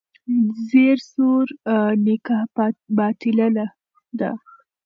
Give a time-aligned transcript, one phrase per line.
[0.67, 1.47] زیر زور
[2.05, 2.43] نکاح
[2.97, 3.47] باطله
[4.19, 4.31] ده.